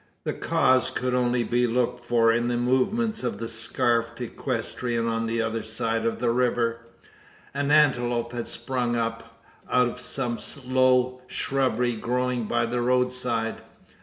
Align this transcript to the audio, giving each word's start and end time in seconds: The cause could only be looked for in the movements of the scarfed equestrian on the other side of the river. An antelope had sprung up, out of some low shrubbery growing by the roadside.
The 0.23 0.33
cause 0.33 0.89
could 0.89 1.13
only 1.13 1.43
be 1.43 1.67
looked 1.67 2.03
for 2.03 2.31
in 2.31 2.47
the 2.47 2.57
movements 2.57 3.23
of 3.23 3.37
the 3.37 3.47
scarfed 3.47 4.19
equestrian 4.19 5.05
on 5.05 5.27
the 5.27 5.43
other 5.43 5.61
side 5.61 6.07
of 6.07 6.17
the 6.17 6.31
river. 6.31 6.79
An 7.53 7.69
antelope 7.69 8.31
had 8.33 8.47
sprung 8.47 8.95
up, 8.95 9.43
out 9.69 9.87
of 9.89 9.99
some 9.99 10.39
low 10.65 11.21
shrubbery 11.27 11.95
growing 11.95 12.45
by 12.45 12.65
the 12.65 12.81
roadside. 12.81 13.61